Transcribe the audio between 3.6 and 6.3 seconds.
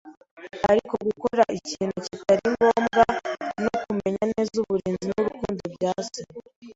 no kumenya neza uburinzi n’urukundo bya Se